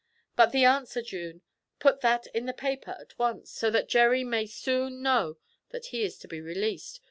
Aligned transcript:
But 0.35 0.51
the 0.51 0.65
answer, 0.65 1.03
June, 1.03 1.43
put 1.77 2.01
that 2.01 2.25
in 2.33 2.47
the 2.47 2.55
paper 2.55 2.97
at 2.99 3.19
once, 3.19 3.51
so 3.51 3.69
that 3.69 3.87
Gerry 3.87 4.23
may 4.23 4.47
soon 4.47 5.03
know 5.03 5.37
that 5.69 5.85
he 5.93 6.03
is 6.03 6.17
to 6.17 6.27
be 6.27 6.41
released. 6.41 6.99